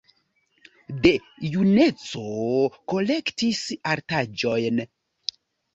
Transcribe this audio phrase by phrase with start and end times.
[1.03, 1.11] De
[1.55, 2.25] juneco
[2.95, 3.65] kolektis
[3.95, 4.87] artaĵojn.